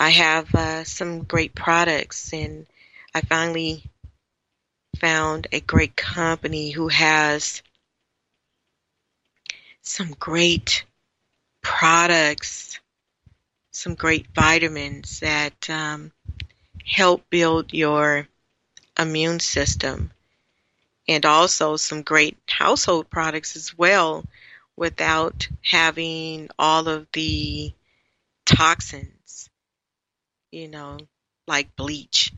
[0.00, 2.66] I have uh, some great products, and
[3.14, 3.84] I finally
[4.98, 7.62] found a great company who has
[9.82, 10.84] some great
[11.62, 12.80] products,
[13.70, 16.12] some great vitamins that um,
[16.86, 18.26] help build your
[18.98, 20.10] immune system
[21.10, 24.24] and also some great household products as well
[24.76, 27.72] without having all of the
[28.46, 29.50] toxins,
[30.52, 30.98] you know,
[31.48, 32.32] like bleach.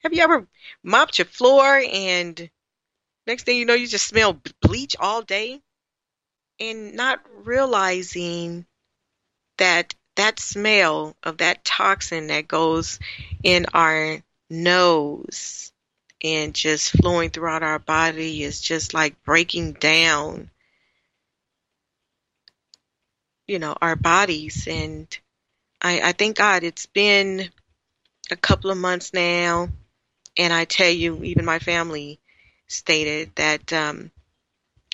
[0.00, 0.46] Have you ever
[0.84, 2.50] mopped your floor and
[3.26, 5.62] next thing you know, you just smell bleach all day
[6.60, 8.66] and not realizing
[9.56, 12.98] that that smell of that toxin that goes
[13.42, 15.72] in our nose
[16.22, 20.50] and just flowing throughout our body is just like breaking down
[23.46, 24.66] you know our bodies.
[24.68, 25.06] And
[25.80, 27.50] i i thank god it's been
[28.30, 29.68] a couple of months now.
[30.36, 32.20] And i tell you even my family
[32.68, 34.10] stated that um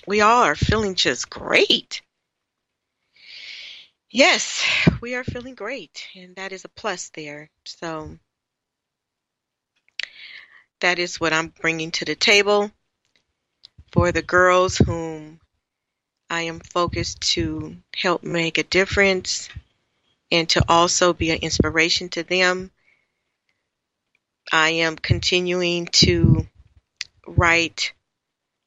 [0.05, 2.01] we all are feeling just great.
[4.09, 4.63] Yes
[5.01, 6.07] we are feeling great.
[6.15, 7.49] And that is a plus there.
[7.65, 8.17] So
[10.83, 12.69] that is what I'm bringing to the table
[13.93, 15.39] for the girls whom
[16.29, 19.47] I am focused to help make a difference
[20.29, 22.69] and to also be an inspiration to them.
[24.51, 26.47] I am continuing to
[27.25, 27.93] write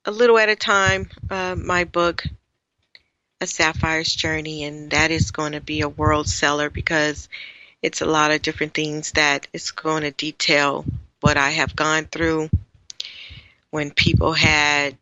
[0.06, 2.24] a little at a time uh, my book,
[3.42, 7.28] A Sapphire's Journey, and that is going to be a world seller because
[7.82, 10.86] it's a lot of different things that it's going to detail
[11.20, 12.50] what I have gone through
[13.70, 14.96] when people had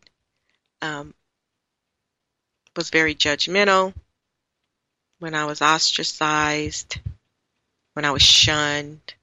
[0.83, 1.15] um,
[2.77, 3.95] was very judgmental,
[5.19, 6.99] when I was ostracized,
[7.95, 9.15] when I was shunned,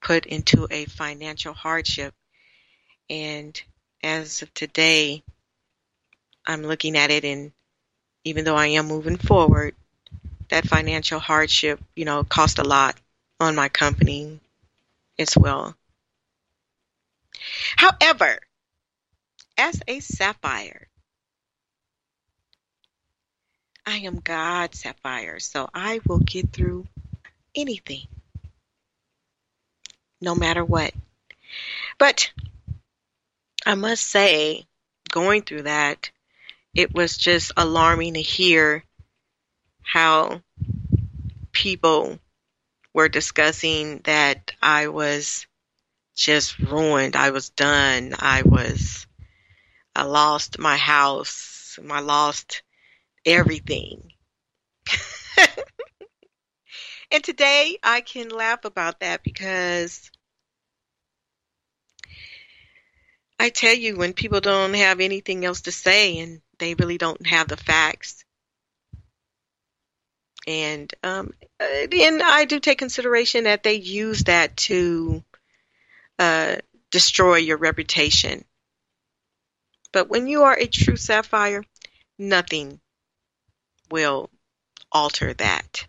[0.00, 2.14] put into a financial hardship.
[3.10, 3.60] And
[4.02, 5.22] as of today,
[6.46, 7.52] I'm looking at it and
[8.24, 9.74] even though I am moving forward,
[10.48, 12.96] that financial hardship, you know, cost a lot
[13.38, 14.40] on my company,
[15.18, 15.74] as well.
[17.76, 18.38] However,
[19.58, 20.88] as a sapphire,
[23.84, 26.86] I am God's sapphire, so I will get through
[27.54, 28.06] anything,
[30.20, 30.92] no matter what.
[31.98, 32.30] But
[33.64, 34.66] I must say,
[35.10, 36.10] going through that,
[36.74, 38.84] it was just alarming to hear
[39.82, 40.42] how
[41.52, 42.18] people
[42.96, 45.46] were discussing that I was
[46.16, 47.14] just ruined.
[47.14, 48.14] I was done.
[48.18, 49.06] I was,
[49.94, 51.78] I lost my house.
[51.90, 52.62] I lost
[53.26, 54.12] everything.
[57.10, 60.10] and today I can laugh about that because
[63.38, 67.26] I tell you, when people don't have anything else to say and they really don't
[67.26, 68.24] have the facts,
[70.46, 75.24] and um, and I do take consideration that they use that to
[76.18, 76.56] uh,
[76.90, 78.44] destroy your reputation.
[79.92, 81.64] But when you are a true sapphire,
[82.18, 82.80] nothing
[83.90, 84.30] will
[84.92, 85.86] alter that.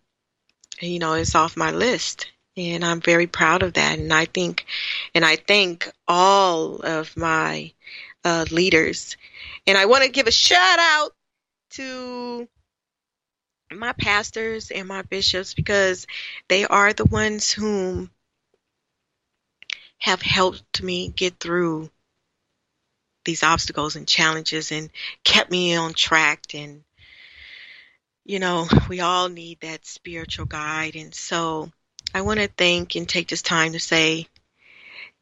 [0.79, 2.27] you know, is off my list.
[2.57, 3.99] And I'm very proud of that.
[3.99, 4.65] And I think,
[5.13, 7.73] and I thank all of my
[8.25, 9.15] uh, leaders.
[9.65, 11.11] And I want to give a shout out
[11.71, 12.47] to
[13.71, 16.07] my pastors and my bishops because
[16.49, 18.09] they are the ones whom
[19.99, 21.89] have helped me get through
[23.23, 24.89] these obstacles and challenges and
[25.23, 26.83] kept me on track and
[28.23, 31.71] you know we all need that spiritual guide and so
[32.13, 34.27] i want to thank and take this time to say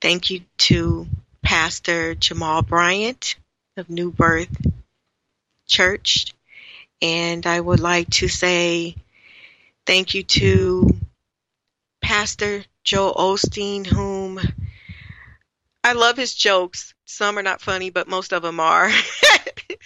[0.01, 1.07] thank you to
[1.43, 3.35] Pastor Jamal Bryant
[3.77, 4.55] of New Birth
[5.67, 6.33] Church.
[7.01, 8.95] And I would like to say
[9.85, 10.89] thank you to
[12.01, 14.39] Pastor Joel Osteen, whom
[15.83, 16.93] I love his jokes.
[17.05, 18.89] Some are not funny, but most of them are.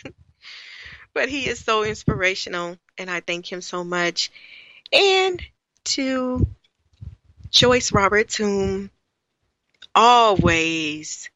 [1.13, 4.31] but he is so inspirational, and I thank him so much.
[4.93, 5.41] And
[5.85, 6.47] to
[7.49, 8.91] Joyce Roberts, whom
[9.95, 11.29] always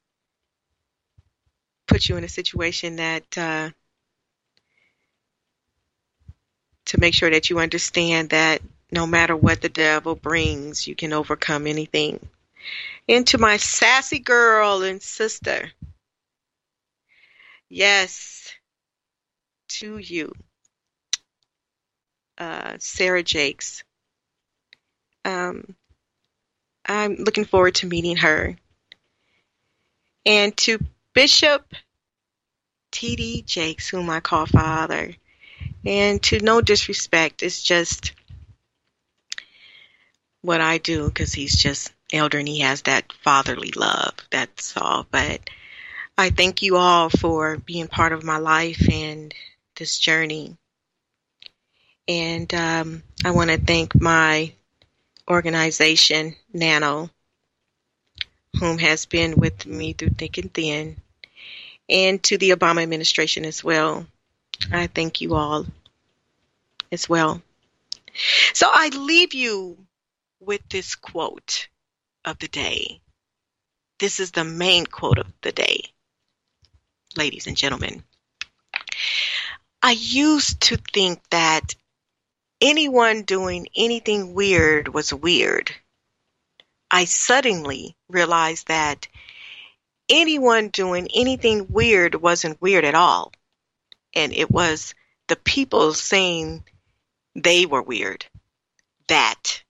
[1.91, 3.69] put you in a situation that uh,
[6.85, 8.61] to make sure that you understand that
[8.93, 12.25] no matter what the devil brings, you can overcome anything.
[13.09, 15.69] And to my sassy girl and sister,
[17.67, 18.53] yes,
[19.67, 20.31] to you,
[22.37, 23.83] uh, Sarah Jakes.
[25.25, 25.75] Um,
[26.85, 28.55] I'm looking forward to meeting her.
[30.25, 30.79] And to
[31.13, 31.73] Bishop
[32.91, 33.43] T.D.
[33.43, 35.13] Jakes, whom I call father.
[35.85, 38.13] And to no disrespect, it's just
[40.41, 44.13] what I do because he's just elder and he has that fatherly love.
[44.29, 45.05] That's all.
[45.09, 45.49] But
[46.17, 49.33] I thank you all for being part of my life and
[49.75, 50.57] this journey.
[52.07, 54.53] And um, I want to thank my
[55.29, 57.09] organization, NANO,
[58.59, 60.97] whom has been with me through thick and thin,
[61.89, 64.05] and to the Obama administration as well.
[64.71, 65.65] I thank you all
[66.91, 67.41] as well.
[68.53, 69.77] So I leave you
[70.39, 71.67] with this quote
[72.25, 73.01] of the day.
[73.99, 75.83] This is the main quote of the day,
[77.15, 78.03] ladies and gentlemen.
[79.81, 81.75] I used to think that
[82.59, 85.71] anyone doing anything weird was weird.
[86.91, 89.07] I suddenly realized that
[90.09, 93.31] anyone doing anything weird wasn't weird at all.
[94.13, 94.93] And it was
[95.27, 96.65] the people saying
[97.33, 98.25] they were weird
[99.07, 99.63] that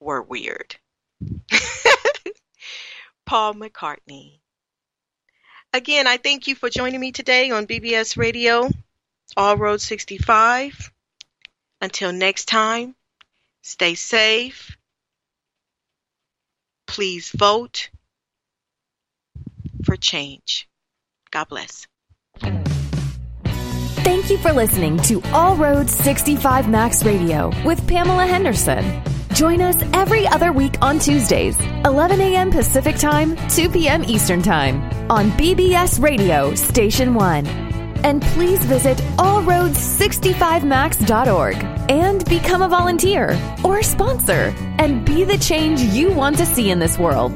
[0.00, 0.76] were weird.
[3.26, 4.40] Paul McCartney.
[5.72, 8.70] Again, I thank you for joining me today on BBS Radio,
[9.36, 10.92] All Road 65.
[11.80, 12.94] Until next time,
[13.62, 14.76] stay safe.
[16.94, 17.90] Please vote
[19.82, 20.68] for change.
[21.32, 21.88] God bless.
[24.04, 29.02] Thank you for listening to All Roads 65 Max Radio with Pamela Henderson.
[29.32, 32.52] Join us every other week on Tuesdays, 11 a.m.
[32.52, 34.04] Pacific Time, 2 p.m.
[34.04, 34.80] Eastern Time
[35.10, 37.63] on BBS Radio Station 1.
[38.04, 41.56] And please visit allroads65max.org
[41.90, 46.78] and become a volunteer or sponsor and be the change you want to see in
[46.78, 47.32] this world.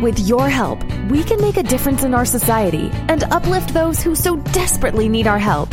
[0.00, 4.14] With your help, we can make a difference in our society and uplift those who
[4.14, 5.70] so desperately need our help.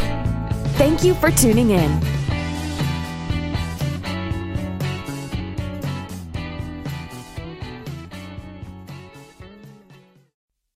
[0.78, 2.21] Thank you for tuning in.